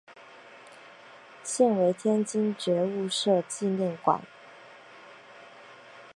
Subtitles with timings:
[1.43, 4.19] 现为天津觉悟社纪念馆。